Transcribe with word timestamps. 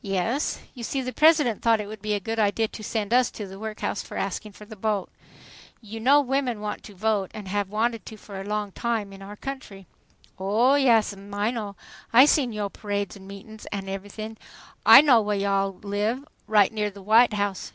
"Yes. 0.00 0.60
You 0.72 0.82
see 0.82 1.02
the 1.02 1.12
President 1.12 1.60
thought 1.60 1.78
it 1.78 1.88
would 1.88 2.00
be 2.00 2.14
a 2.14 2.20
good 2.20 2.38
idea 2.38 2.68
to 2.68 2.82
send 2.82 3.12
us 3.12 3.30
to 3.32 3.46
the 3.46 3.58
workhouse 3.58 4.00
for 4.00 4.16
asking 4.16 4.52
for 4.52 4.64
the 4.64 4.76
vote. 4.76 5.10
You 5.82 6.00
know 6.00 6.22
women 6.22 6.62
want 6.62 6.82
to 6.84 6.94
vote 6.94 7.30
and 7.34 7.48
have 7.48 7.68
wanted 7.68 8.06
to 8.06 8.16
for 8.16 8.40
a 8.40 8.44
long 8.48 8.72
time 8.72 9.12
in 9.12 9.20
our 9.20 9.36
country" 9.36 9.86
"O 10.38 10.74
Yass'm, 10.76 11.34
I 11.34 11.50
know. 11.50 11.76
I 12.14 12.24
seen 12.24 12.54
yo' 12.54 12.70
parades, 12.70 13.14
an' 13.18 13.26
meetin's, 13.26 13.66
an' 13.66 13.90
everythin'. 13.90 14.38
I 14.86 15.02
know 15.02 15.20
whah 15.20 15.32
yo' 15.34 15.52
all 15.52 15.72
live, 15.82 16.24
right 16.46 16.72
near 16.72 16.88
the 16.88 17.02
White 17.02 17.34
House. 17.34 17.66